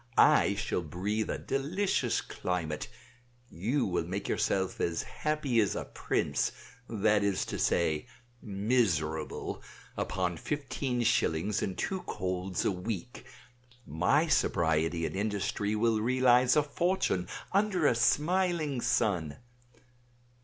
[0.17, 2.87] I shall breathe a delicious climate;
[3.51, 6.51] you will make yourself as happy as a prince,
[6.89, 8.07] that is to say,
[8.41, 9.61] miserable,
[9.95, 13.25] upon fifteen shillings and two colds a week;
[13.85, 19.37] my sobriety and industry will realize a fortune under a smiling sun.